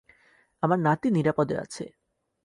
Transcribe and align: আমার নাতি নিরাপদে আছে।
আমার 0.63 0.79
নাতি 0.79 1.07
নিরাপদে 1.11 1.55
আছে। 1.57 1.83